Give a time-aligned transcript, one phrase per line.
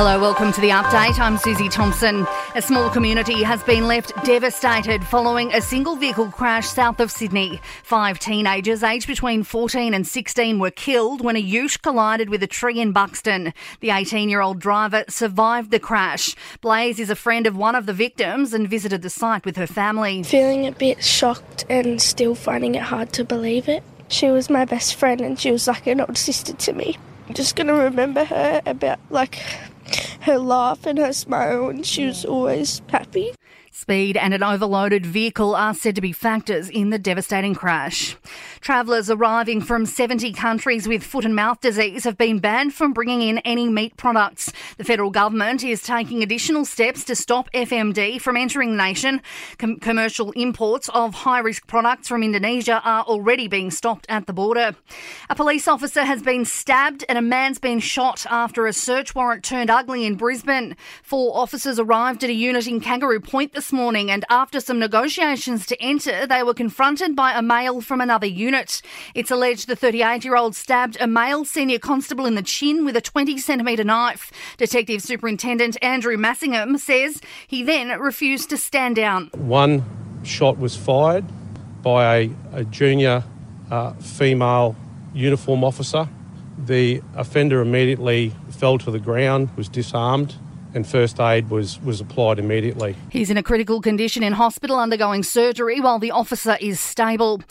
[0.00, 1.18] Hello, welcome to the update.
[1.18, 2.24] I'm Susie Thompson.
[2.54, 7.60] A small community has been left devastated following a single vehicle crash south of Sydney.
[7.82, 12.46] Five teenagers aged between 14 and 16 were killed when a ute collided with a
[12.46, 13.52] tree in Buxton.
[13.80, 16.36] The 18 year old driver survived the crash.
[16.60, 19.66] Blaze is a friend of one of the victims and visited the site with her
[19.66, 20.22] family.
[20.22, 23.82] Feeling a bit shocked and still finding it hard to believe it.
[24.06, 26.96] She was my best friend and she was like an old sister to me.
[27.26, 29.42] I'm just going to remember her about like
[30.28, 33.34] her laugh and her smile, and she was always happy.
[33.78, 38.16] Speed and an overloaded vehicle are said to be factors in the devastating crash.
[38.60, 43.22] Travellers arriving from 70 countries with foot and mouth disease have been banned from bringing
[43.22, 44.52] in any meat products.
[44.78, 49.22] The federal government is taking additional steps to stop FMD from entering the nation.
[49.58, 54.32] Com- commercial imports of high risk products from Indonesia are already being stopped at the
[54.32, 54.74] border.
[55.30, 59.44] A police officer has been stabbed and a man's been shot after a search warrant
[59.44, 60.76] turned ugly in Brisbane.
[61.04, 65.66] Four officers arrived at a unit in Kangaroo Point this morning, and after some negotiations
[65.66, 68.82] to enter, they were confronted by a male from another unit.
[69.14, 72.96] It's alleged the 38 year old stabbed a male senior constable in the chin with
[72.96, 74.32] a 20 centimetre knife.
[74.56, 79.30] Detective Superintendent Andrew Massingham says he then refused to stand down.
[79.34, 79.84] One
[80.24, 81.24] shot was fired
[81.82, 83.24] by a, a junior
[83.70, 84.76] uh, female
[85.14, 86.08] uniform officer.
[86.58, 90.34] The offender immediately fell to the ground, was disarmed
[90.74, 92.96] and first aid was, was applied immediately.
[93.10, 97.42] He's in a critical condition in hospital undergoing surgery while the officer is stable.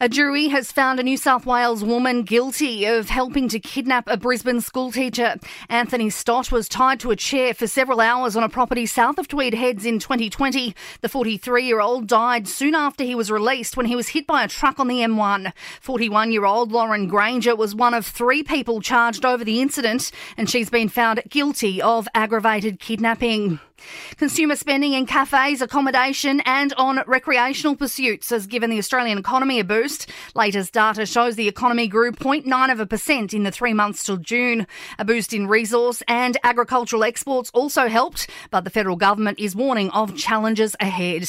[0.00, 4.16] A jury has found a New South Wales woman guilty of helping to kidnap a
[4.16, 5.36] Brisbane schoolteacher.
[5.68, 9.28] Anthony Stott was tied to a chair for several hours on a property south of
[9.28, 10.74] Tweed Heads in 2020.
[11.02, 14.44] The 43 year old died soon after he was released when he was hit by
[14.44, 15.52] a truck on the M1.
[15.80, 20.48] 41 year old Lauren Granger was one of three people charged over the incident, and
[20.48, 23.58] she's been found guilty of aggravated kidnapping.
[24.16, 29.64] Consumer spending in cafes, accommodation, and on recreational pursuits has given the Australian economy a
[29.64, 30.08] boost.
[30.34, 34.16] Latest data shows the economy grew 0.9 of a percent in the three months till
[34.16, 34.66] June.
[34.98, 39.90] A boost in resource and agricultural exports also helped, but the federal government is warning
[39.90, 41.26] of challenges ahead.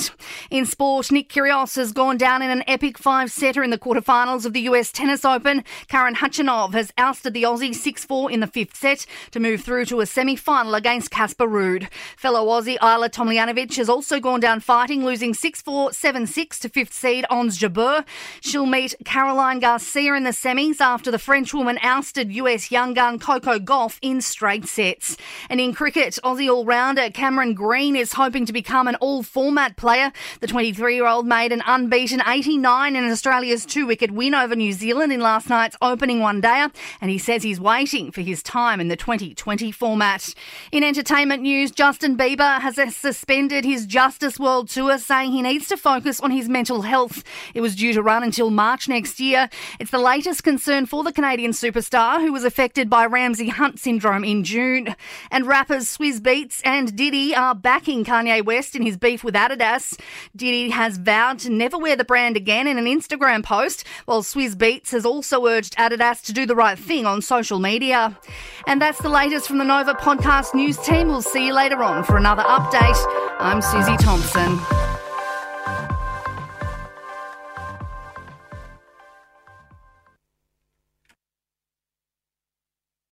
[0.50, 4.53] In sport, Nick Kyrgios has gone down in an epic five-setter in the quarterfinals of
[4.53, 5.63] the US Tennis Open.
[5.88, 10.02] Karen Khachanov has ousted the Aussie 6-4 in the fifth set to move through to
[10.02, 11.88] a semi-final against Casper Ruud.
[12.18, 17.26] Fellow Aussie Ajla Tomljanovic has also gone down fighting, losing 6-4, 7-6 to fifth seed
[17.30, 18.06] Ons Jabeur.
[18.42, 23.20] She'll meet Caroline Garcia in the semis after the French woman ousted US young gun
[23.20, 25.18] Coco Gauff in straight sets.
[25.50, 30.12] And in cricket, Aussie all-rounder Cameron Green is hoping to become an all-format player.
[30.40, 35.50] The 23-year-old made an unbeaten 89 in Australia's two-wicket win over New Zealand in last
[35.50, 40.34] night's opening one-dayer, and he says he's waiting for his time in the 2020 format.
[40.72, 45.68] In entertainment news, Justin Bieber Bieber has suspended his Justice World Tour, saying he needs
[45.68, 47.24] to focus on his mental health.
[47.54, 49.50] It was due to run until March next year.
[49.80, 54.24] It's the latest concern for the Canadian superstar, who was affected by Ramsay Hunt syndrome
[54.24, 54.96] in June.
[55.30, 60.00] And rappers Swizz Beatz and Diddy are backing Kanye West in his beef with Adidas.
[60.36, 64.56] Diddy has vowed to never wear the brand again in an Instagram post, while Swizz
[64.56, 68.18] Beatz has also urged Adidas to do the right thing on social media.
[68.66, 71.10] And that's the latest from the Nova Podcast News team.
[71.10, 72.96] We'll see you later on for another update.
[73.38, 74.93] I'm Susie Thompson.